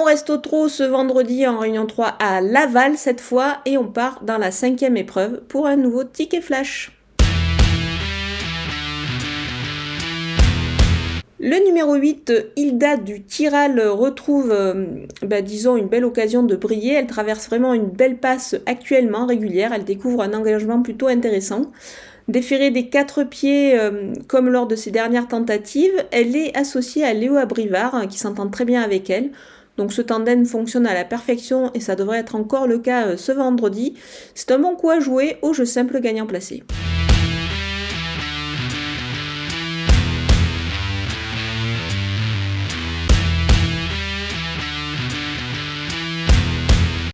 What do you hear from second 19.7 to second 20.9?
Elle découvre un engagement